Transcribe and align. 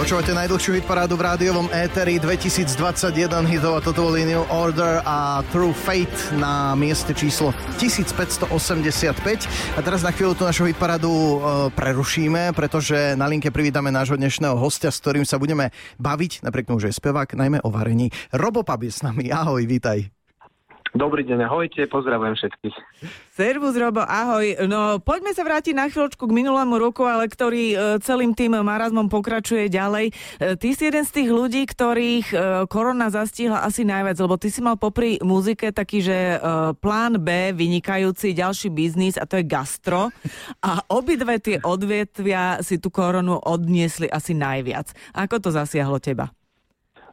Počúvate 0.00 0.32
najdlhšiu 0.32 0.80
hitparádu 0.80 1.12
v 1.12 1.28
rádiovom 1.28 1.68
éteri 1.76 2.16
2021 2.16 2.72
hitov 3.52 3.76
a 3.76 3.84
toto 3.84 4.08
boli 4.08 4.24
New 4.24 4.40
Order 4.48 5.04
a 5.04 5.44
True 5.52 5.76
Fate 5.76 6.40
na 6.40 6.72
mieste 6.72 7.12
číslo 7.12 7.52
1585. 7.76 8.48
A 9.76 9.80
teraz 9.84 10.00
na 10.00 10.08
chvíľu 10.08 10.32
tú 10.40 10.48
našu 10.48 10.64
hitparádu 10.72 11.12
e, 11.12 11.36
prerušíme, 11.76 12.56
pretože 12.56 13.12
na 13.12 13.28
linke 13.28 13.52
privítame 13.52 13.92
nášho 13.92 14.16
dnešného 14.16 14.56
hostia, 14.56 14.88
s 14.88 15.04
ktorým 15.04 15.28
sa 15.28 15.36
budeme 15.36 15.68
baviť, 16.00 16.48
napriek 16.48 16.72
tomu, 16.72 16.80
že 16.80 16.88
je 16.88 16.96
spevák, 16.96 17.36
najmä 17.36 17.60
o 17.60 17.68
varení. 17.68 18.08
Robo 18.32 18.64
Pab 18.64 18.80
je 18.80 18.96
s 18.96 19.04
nami. 19.04 19.28
Ahoj, 19.28 19.68
vítaj. 19.68 20.19
Dobrý 20.90 21.22
deň, 21.22 21.46
ahojte, 21.46 21.86
pozdravujem 21.86 22.34
všetkých. 22.34 22.76
Servus, 23.30 23.78
Robo, 23.78 24.02
ahoj. 24.02 24.66
No, 24.66 24.98
poďme 24.98 25.30
sa 25.30 25.46
vrátiť 25.46 25.70
na 25.70 25.86
chvíľočku 25.86 26.26
k 26.26 26.34
minulému 26.34 26.82
roku, 26.82 27.06
ale 27.06 27.30
ktorý 27.30 27.64
e, 27.70 27.76
celým 28.02 28.34
tým 28.34 28.58
marazmom 28.58 29.06
pokračuje 29.06 29.70
ďalej. 29.70 30.10
E, 30.10 30.12
ty 30.58 30.74
si 30.74 30.90
jeden 30.90 31.06
z 31.06 31.14
tých 31.14 31.30
ľudí, 31.30 31.62
ktorých 31.62 32.26
e, 32.34 32.36
korona 32.66 33.06
zastihla 33.06 33.62
asi 33.62 33.86
najviac, 33.86 34.18
lebo 34.18 34.34
ty 34.34 34.50
si 34.50 34.58
mal 34.58 34.74
popri 34.74 35.22
muzike 35.22 35.70
taký, 35.70 36.02
že 36.02 36.18
plán 36.82 37.22
B, 37.22 37.54
vynikajúci 37.54 38.34
ďalší 38.34 38.74
biznis 38.74 39.14
a 39.14 39.30
to 39.30 39.38
je 39.38 39.46
gastro. 39.46 40.10
A 40.58 40.82
obidve 40.90 41.38
tie 41.38 41.62
odvietvia 41.62 42.66
si 42.66 42.82
tú 42.82 42.90
koronu 42.90 43.38
odniesli 43.38 44.10
asi 44.10 44.34
najviac. 44.34 44.90
Ako 45.14 45.38
to 45.38 45.54
zasiahlo 45.54 46.02
teba? 46.02 46.34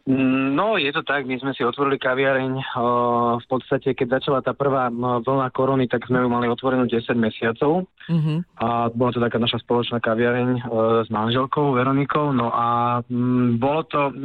No, 0.08 0.80
je 0.80 0.88
to 0.96 1.04
tak, 1.04 1.28
my 1.28 1.36
sme 1.36 1.52
si 1.52 1.68
otvorili 1.68 2.00
kaviareň. 2.00 2.52
V 3.44 3.46
podstate, 3.52 3.92
keď 3.92 4.24
začala 4.24 4.40
tá 4.40 4.56
prvá 4.56 4.88
vlna 5.20 5.52
korony, 5.52 5.92
tak 5.92 6.08
sme 6.08 6.24
ju 6.24 6.32
mali 6.32 6.48
otvorenú 6.48 6.88
10 6.88 7.12
mesiacov. 7.20 7.92
Mm-hmm. 8.08 8.38
A 8.64 8.88
bola 8.88 9.12
to 9.12 9.20
taká 9.20 9.36
naša 9.36 9.60
spoločná 9.68 10.00
kaviareň 10.00 10.64
s 11.04 11.12
manželkou 11.12 11.76
Veronikou. 11.76 12.32
No 12.32 12.56
a 12.56 13.04
bolo 13.60 13.82
to 13.92 14.16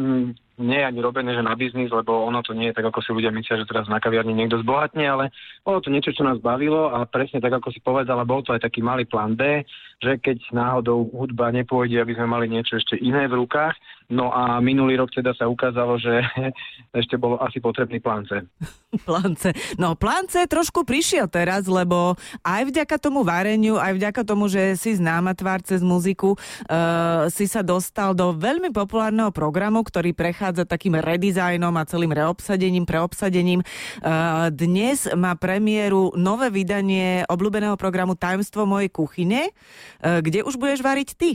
nie 0.62 0.78
je 0.78 0.88
ani 0.88 1.00
robené, 1.02 1.34
že 1.34 1.42
na 1.42 1.58
biznis, 1.58 1.90
lebo 1.90 2.24
ono 2.24 2.40
to 2.40 2.54
nie 2.54 2.70
je 2.70 2.76
tak, 2.78 2.86
ako 2.88 3.02
si 3.02 3.10
ľudia 3.10 3.34
myslia, 3.34 3.60
že 3.60 3.68
teraz 3.68 3.90
na 3.90 3.98
kaviarni 3.98 4.32
niekto 4.32 4.62
zbohatne, 4.62 5.02
ale 5.02 5.34
bolo 5.66 5.82
to 5.82 5.90
niečo, 5.90 6.14
čo 6.14 6.22
nás 6.22 6.38
bavilo 6.38 6.88
a 6.94 7.04
presne 7.04 7.42
tak, 7.42 7.58
ako 7.58 7.68
si 7.74 7.82
povedala, 7.82 8.22
bol 8.22 8.40
to 8.46 8.54
aj 8.54 8.62
taký 8.62 8.80
malý 8.80 9.04
plán 9.04 9.34
B, 9.34 9.66
že 9.98 10.18
keď 10.22 10.38
náhodou 10.54 11.10
hudba 11.10 11.50
nepôjde, 11.50 11.98
aby 11.98 12.14
sme 12.14 12.26
mali 12.30 12.46
niečo 12.46 12.78
ešte 12.78 12.94
iné 12.98 13.26
v 13.26 13.42
rukách, 13.42 13.74
No 14.12 14.28
a 14.28 14.60
minulý 14.60 15.00
rok 15.00 15.08
teda 15.08 15.32
sa 15.32 15.48
ukázalo, 15.48 15.96
že 15.96 16.20
ešte 17.00 17.16
bolo 17.16 17.40
asi 17.40 17.64
potrebný 17.64 17.96
plán 17.96 18.28
C. 18.28 18.44
plán 19.08 19.32
C. 19.40 19.56
No 19.80 19.96
plán 19.96 20.28
C 20.28 20.44
trošku 20.44 20.84
prišiel 20.84 21.32
teraz, 21.32 21.64
lebo 21.64 22.12
aj 22.44 22.68
vďaka 22.68 23.00
tomu 23.00 23.24
vareniu, 23.24 23.80
aj 23.80 23.96
vďaka 23.96 24.20
tomu, 24.28 24.52
že 24.52 24.76
si 24.76 25.00
známa 25.00 25.32
tvár 25.32 25.64
cez 25.64 25.80
muziku, 25.80 26.36
uh, 26.36 27.24
si 27.32 27.48
sa 27.48 27.64
dostal 27.64 28.12
do 28.12 28.36
veľmi 28.36 28.68
populárneho 28.68 29.32
programu, 29.32 29.80
ktorý 29.80 30.12
prechádza 30.12 30.51
takým 30.52 31.00
redizajnom 31.00 31.72
a 31.74 31.88
celým 31.88 32.12
reobsadením, 32.12 32.84
preobsadením. 32.84 33.64
Uh, 34.00 34.52
dnes 34.52 35.08
má 35.16 35.32
premiéru 35.34 36.12
nové 36.14 36.52
vydanie 36.52 37.24
obľúbeného 37.26 37.74
programu 37.80 38.12
Tajemstvo 38.14 38.68
mojej 38.68 38.92
kuchyne, 38.92 39.48
uh, 39.48 40.20
kde 40.20 40.44
už 40.44 40.60
budeš 40.60 40.84
variť 40.84 41.16
ty. 41.16 41.30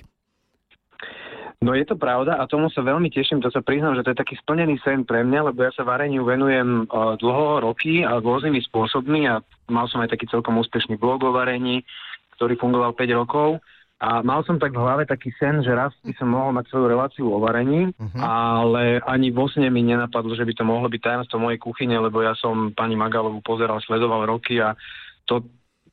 No 1.58 1.74
je 1.74 1.90
to 1.90 1.98
pravda 1.98 2.38
a 2.38 2.46
tomu 2.46 2.70
sa 2.70 2.86
veľmi 2.86 3.10
teším, 3.10 3.42
to 3.42 3.50
sa 3.50 3.66
priznám, 3.66 3.98
že 3.98 4.06
to 4.06 4.14
je 4.14 4.22
taký 4.22 4.38
splnený 4.38 4.78
sen 4.86 5.02
pre 5.10 5.26
mňa, 5.26 5.50
lebo 5.50 5.66
ja 5.66 5.74
sa 5.74 5.82
vareniu 5.82 6.22
venujem 6.22 6.86
uh, 6.86 7.18
dlho 7.18 7.66
roky 7.66 8.06
a 8.06 8.22
rôznymi 8.22 8.62
spôsobmi 8.70 9.26
a 9.26 9.42
mal 9.66 9.90
som 9.90 10.06
aj 10.06 10.14
taký 10.14 10.30
celkom 10.30 10.62
úspešný 10.62 11.02
blog 11.02 11.26
o 11.26 11.34
varení, 11.34 11.82
ktorý 12.38 12.62
fungoval 12.62 12.94
5 12.94 13.10
rokov. 13.18 13.58
A 13.98 14.22
mal 14.22 14.46
som 14.46 14.62
tak 14.62 14.78
v 14.78 14.82
hlave 14.82 15.10
taký 15.10 15.34
sen, 15.42 15.66
že 15.66 15.74
raz 15.74 15.90
by 16.06 16.14
som 16.22 16.30
mohol 16.30 16.54
mať 16.54 16.70
svoju 16.70 16.86
reláciu 16.86 17.26
o 17.34 17.42
varení, 17.42 17.90
uh-huh. 17.98 18.22
ale 18.22 19.02
ani 19.02 19.34
vo 19.34 19.50
sne 19.50 19.74
mi 19.74 19.82
nenapadlo, 19.82 20.38
že 20.38 20.46
by 20.46 20.54
to 20.54 20.62
mohlo 20.62 20.86
byť 20.86 21.02
tajomstvo 21.02 21.42
mojej 21.42 21.58
kuchyne, 21.58 21.98
lebo 21.98 22.22
ja 22.22 22.38
som 22.38 22.78
pani 22.78 22.94
Magalovu 22.94 23.42
pozeral, 23.42 23.82
sledoval 23.82 24.30
roky 24.30 24.62
a 24.62 24.78
to 25.26 25.42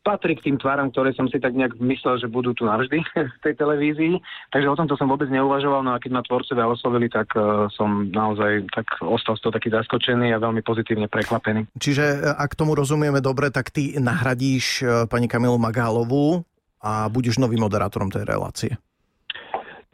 patrí 0.04 0.36
k 0.36 0.52
tým 0.52 0.60
tváram, 0.60 0.92
ktoré 0.92 1.16
som 1.16 1.24
si 1.32 1.40
tak 1.40 1.56
nejak 1.56 1.80
myslel, 1.80 2.20
že 2.20 2.28
budú 2.28 2.52
tu 2.52 2.68
navždy 2.68 3.00
v 3.34 3.38
tej 3.40 3.54
televízii. 3.56 4.20
Takže 4.52 4.68
o 4.68 4.76
tomto 4.76 5.00
som 5.00 5.08
vôbec 5.08 5.32
neuvažoval, 5.32 5.80
no 5.80 5.96
a 5.96 5.98
keď 5.98 6.10
ma 6.12 6.22
tvorcovia 6.22 6.68
oslovili, 6.68 7.08
tak 7.08 7.32
uh, 7.32 7.66
som 7.72 8.12
naozaj 8.12 8.68
tak 8.68 9.00
ostal 9.00 9.40
z 9.40 9.48
toho 9.48 9.52
taký 9.56 9.72
zaskočený 9.72 10.36
a 10.36 10.42
veľmi 10.44 10.60
pozitívne 10.60 11.08
prekvapený. 11.08 11.72
Čiže 11.80 12.04
e, 12.04 12.16
ak 12.36 12.52
tomu 12.52 12.76
rozumieme 12.76 13.24
dobre, 13.24 13.48
tak 13.48 13.72
ty 13.72 13.96
nahradíš 13.96 14.84
e, 14.84 15.08
pani 15.08 15.24
Kamilu 15.24 15.56
Magálovú 15.56 16.44
a 16.84 17.08
budeš 17.08 17.40
novým 17.40 17.64
moderátorom 17.64 18.12
tej 18.12 18.28
relácie. 18.28 18.76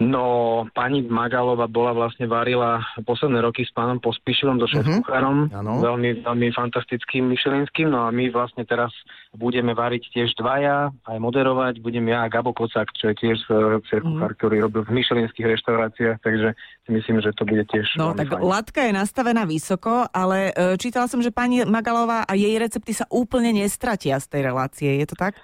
No, 0.01 0.65
pani 0.73 1.05
Magalova 1.05 1.69
bola 1.69 1.93
vlastne 1.93 2.25
varila 2.25 2.81
posledné 3.05 3.45
roky 3.45 3.69
s 3.69 3.73
pánom 3.77 4.01
Pospíšilom 4.01 4.57
do 4.57 4.65
šéf-kuchárom, 4.65 5.53
uh-huh. 5.53 5.85
veľmi, 5.85 6.25
veľmi 6.25 6.49
fantastickým 6.57 7.29
myšelinským, 7.29 7.93
no 7.93 8.09
a 8.09 8.11
my 8.11 8.33
vlastne 8.33 8.65
teraz 8.65 8.89
budeme 9.37 9.77
variť 9.77 10.09
tiež 10.09 10.41
dvaja, 10.41 10.89
aj 11.05 11.19
moderovať, 11.21 11.85
budem 11.85 12.09
ja 12.09 12.25
a 12.25 12.33
Gabo 12.33 12.57
Kocák, 12.57 12.89
čo 12.97 13.13
je 13.13 13.15
tiež 13.21 13.39
e, 13.53 13.85
šéf-kuchár, 13.93 14.33
uh-huh. 14.33 14.41
ktorý 14.41 14.57
robil 14.65 14.89
v 14.89 15.05
myšelinských 15.05 15.47
reštauráciách, 15.53 16.17
takže 16.25 16.57
si 16.57 16.91
myslím, 16.97 17.21
že 17.21 17.37
to 17.37 17.45
bude 17.45 17.69
tiež 17.69 18.01
No, 18.01 18.17
tak 18.17 18.33
fajn. 18.33 18.41
latka 18.41 18.81
je 18.89 18.97
nastavená 18.97 19.45
vysoko, 19.45 20.09
ale 20.09 20.57
e, 20.57 20.81
čítala 20.81 21.13
som, 21.13 21.21
že 21.21 21.29
pani 21.29 21.69
Magalová 21.69 22.25
a 22.25 22.33
jej 22.41 22.57
recepty 22.57 22.97
sa 22.97 23.05
úplne 23.13 23.53
nestratia 23.53 24.17
z 24.17 24.33
tej 24.33 24.49
relácie, 24.49 24.97
je 24.97 25.13
to 25.13 25.17
tak? 25.21 25.37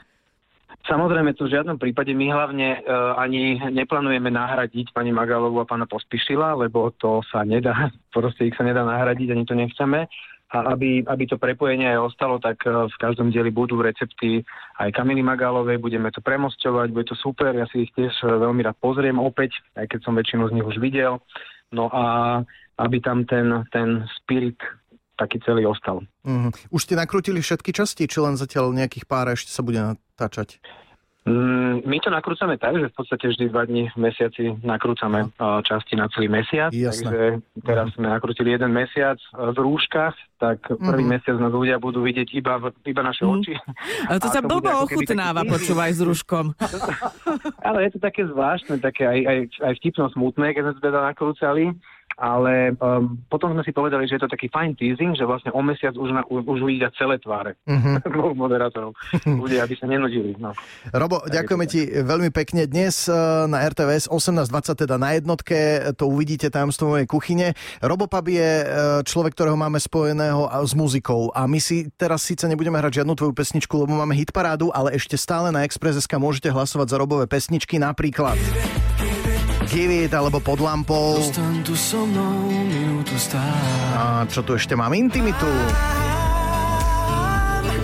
Samozrejme, 0.87 1.35
to 1.35 1.51
v 1.51 1.55
žiadnom 1.59 1.83
prípade 1.83 2.15
my 2.15 2.31
hlavne 2.31 2.79
uh, 2.87 3.19
ani 3.19 3.59
neplánujeme 3.59 4.31
nahradiť 4.31 4.95
pani 4.95 5.11
Magalovu 5.11 5.59
a 5.59 5.67
pána 5.67 5.83
Pospišila, 5.91 6.55
lebo 6.55 6.95
to 6.95 7.27
sa 7.27 7.43
nedá, 7.43 7.91
proste 8.15 8.47
ich 8.47 8.55
sa 8.55 8.63
nedá 8.63 8.87
nahradiť, 8.87 9.35
ani 9.35 9.45
to 9.45 9.55
nechceme. 9.59 10.07
A 10.47 10.63
aby, 10.79 11.03
aby 11.03 11.27
to 11.27 11.43
prepojenie 11.43 11.91
aj 11.91 12.15
ostalo, 12.15 12.39
tak 12.39 12.63
uh, 12.71 12.87
v 12.87 12.97
každom 13.03 13.35
dieli 13.35 13.51
budú 13.51 13.83
recepty 13.83 14.47
aj 14.79 14.95
Kamily 14.95 15.27
Magalovej, 15.27 15.83
budeme 15.83 16.07
to 16.15 16.23
premosťovať, 16.23 16.95
bude 16.95 17.11
to 17.11 17.19
super, 17.19 17.51
ja 17.51 17.67
si 17.67 17.91
ich 17.91 17.93
tiež 17.99 18.15
uh, 18.23 18.39
veľmi 18.47 18.63
rád 18.63 18.79
pozriem 18.79 19.19
opäť, 19.19 19.59
aj 19.75 19.91
keď 19.91 20.01
som 20.07 20.15
väčšinu 20.15 20.47
z 20.47 20.55
nich 20.55 20.67
už 20.71 20.79
videl. 20.79 21.19
No 21.75 21.91
a 21.91 22.47
aby 22.79 23.03
tam 23.03 23.27
ten, 23.27 23.67
ten 23.73 24.07
spirit 24.23 24.61
taký 25.17 25.41
celý 25.43 25.65
ostal. 25.65 26.05
Mm. 26.23 26.53
Už 26.71 26.85
ste 26.85 26.95
nakrútili 26.95 27.41
všetky 27.41 27.73
časti, 27.73 28.05
či 28.07 28.19
len 28.21 28.37
zatiaľ 28.37 28.77
nejakých 28.77 29.09
pár 29.09 29.33
ešte 29.33 29.51
sa 29.51 29.65
bude 29.65 29.81
natáčať? 29.81 30.61
Mm, 31.27 31.83
my 31.83 31.99
to 31.99 32.07
nakrúcame 32.15 32.55
tak, 32.55 32.79
že 32.79 32.87
v 32.87 32.95
podstate 32.95 33.27
vždy 33.27 33.51
dva 33.51 33.67
dní 33.67 33.91
v 33.91 33.99
mesiaci 33.99 34.63
nakrúcame 34.63 35.27
no. 35.27 35.59
časti 35.67 35.99
na 35.99 36.07
celý 36.15 36.31
mesiac. 36.31 36.71
Jasné. 36.71 37.03
Takže 37.03 37.27
teraz 37.67 37.91
sme 37.99 38.15
nakrútili 38.15 38.55
jeden 38.55 38.71
mesiac 38.71 39.19
v 39.35 39.59
rúškach, 39.59 40.15
tak 40.39 40.63
prvý 40.71 41.03
mm. 41.03 41.11
mesiac 41.19 41.35
nás 41.43 41.51
ľudia 41.51 41.83
budú 41.83 42.07
vidieť 42.07 42.31
iba, 42.31 42.63
iba 42.71 43.03
naše 43.03 43.27
mm. 43.27 43.31
oči. 43.35 43.59
Ale 44.09 44.23
to 44.23 44.31
a 44.31 44.35
sa 44.39 44.41
to 44.41 44.47
blbo 44.47 44.71
ochutnáva, 44.87 45.43
taký... 45.43 45.51
počúvaj 45.51 45.91
s 45.99 46.01
rúškom. 46.07 46.47
Ale 47.67 47.79
je 47.83 47.99
to 47.99 48.01
také 48.07 48.23
zvláštne, 48.31 48.79
také 48.79 49.11
aj, 49.11 49.19
aj, 49.27 49.39
aj 49.67 49.73
vtipno 49.83 50.07
smutné, 50.15 50.55
keď 50.55 50.63
sme 50.63 50.79
teda 50.79 51.11
nakrúcali 51.11 51.75
ale 52.17 52.73
um, 52.81 53.21
potom 53.29 53.53
sme 53.53 53.61
si 53.61 53.77
povedali, 53.77 54.09
že 54.09 54.17
je 54.17 54.25
to 54.25 54.33
taký 54.33 54.49
fine 54.49 54.73
teasing, 54.73 55.13
že 55.13 55.29
vlastne 55.29 55.53
o 55.53 55.61
mesiac 55.61 55.93
už, 55.93 56.11
na, 56.17 56.25
už 56.25 56.65
uvidia 56.65 56.89
celé 56.97 57.21
tváre 57.21 57.61
uh-huh. 57.69 58.33
moderátorov. 58.33 58.97
Ľudia, 59.45 59.69
aby 59.69 59.77
sa 59.77 59.85
nenudili. 59.85 60.33
No. 60.41 60.57
Robo, 60.97 61.21
tak 61.29 61.45
ďakujeme 61.45 61.67
ti 61.69 61.85
veľmi 61.85 62.33
pekne. 62.33 62.65
Dnes 62.65 63.05
uh, 63.13 63.45
na 63.45 63.61
RTVS 63.69 64.09
18.20, 64.09 64.49
teda 64.89 64.97
na 64.97 65.13
jednotke, 65.13 65.93
to 66.01 66.09
uvidíte 66.09 66.49
tajomstvo 66.49 66.97
mojej 66.97 67.05
kuchyne. 67.05 67.53
Robo 67.85 68.09
Pab 68.09 68.25
je 68.33 68.65
uh, 68.65 69.05
človek, 69.05 69.37
ktorého 69.37 69.61
máme 69.61 69.77
spojeného 69.77 70.49
s 70.65 70.73
muzikou 70.73 71.29
a 71.37 71.45
my 71.45 71.61
si 71.61 71.93
teraz 72.01 72.25
síce 72.25 72.49
nebudeme 72.49 72.81
hrať 72.81 73.05
žiadnu 73.05 73.13
tvoju 73.13 73.37
pesničku, 73.37 73.77
lebo 73.85 73.93
máme 73.93 74.17
hitparádu, 74.17 74.73
ale 74.73 74.97
ešte 74.97 75.21
stále 75.21 75.53
na 75.53 75.69
Express.sk 75.69 76.17
môžete 76.17 76.49
hlasovať 76.49 76.87
za 76.89 76.97
Robové 76.97 77.29
pesničky, 77.29 77.77
napríklad 77.77 78.41
Give 79.67 80.07
It 80.07 80.15
alebo 80.15 80.39
Pod 80.39 80.63
lampou. 80.63 81.19
A 83.97 84.27
čo 84.31 84.41
tu 84.47 84.55
ešte 84.55 84.75
mám? 84.79 84.95
Intimitu. 84.95 85.49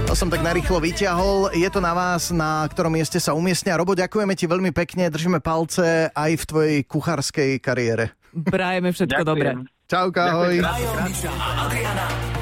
To 0.06 0.15
som 0.15 0.29
tak 0.29 0.45
narýchlo 0.45 0.77
vyťahol. 0.77 1.56
Je 1.56 1.69
to 1.73 1.81
na 1.81 1.97
vás, 1.97 2.29
na 2.29 2.69
ktorom 2.69 2.93
mieste 2.93 3.17
sa 3.17 3.33
umiestnia. 3.33 3.81
Robo, 3.81 3.97
ďakujeme 3.97 4.37
ti 4.37 4.45
veľmi 4.45 4.69
pekne. 4.71 5.09
Držíme 5.09 5.41
palce 5.41 6.12
aj 6.12 6.33
v 6.37 6.45
tvojej 6.45 6.79
kuchárskej 6.85 7.56
kariére. 7.65 8.12
Prajeme 8.31 8.93
všetko 8.93 9.25
Ďakujem. 9.25 9.31
dobré. 9.33 9.51
Čauka, 9.89 10.23
ahoj. 10.37 10.55
Ďakujem. 10.61 12.42